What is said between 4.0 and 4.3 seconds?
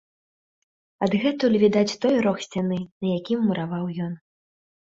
ён.